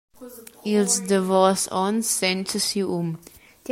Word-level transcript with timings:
Ils 0.69 0.95
davos 1.09 1.61
onns 1.83 2.07
senza 2.17 2.59
siu 2.67 2.87
um. 2.99 3.09